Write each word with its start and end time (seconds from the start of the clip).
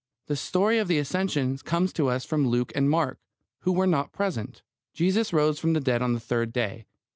The 0.25 0.35
story 0.35 0.79
of 0.79 0.87
the 0.87 0.97
Ascension 0.97 1.59
comes 1.59 1.93
to 1.93 2.07
us 2.07 2.25
from 2.25 2.47
Luke 2.47 2.71
and 2.73 2.89
Mark, 2.89 3.19
who 3.59 3.71
were 3.71 3.85
not 3.85 4.11
present. 4.11 4.63
Jesus 4.95 5.31
rose 5.31 5.59
from 5.59 5.73
the 5.73 5.79
dead 5.79 6.01
on 6.01 6.13
the 6.13 6.19
third 6.19 6.51
day. 6.51 6.87